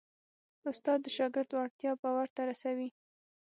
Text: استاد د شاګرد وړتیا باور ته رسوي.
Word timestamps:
استاد 0.69 0.99
د 1.03 1.07
شاګرد 1.17 1.49
وړتیا 1.53 1.91
باور 2.01 2.27
ته 2.35 2.41
رسوي. 2.49 2.89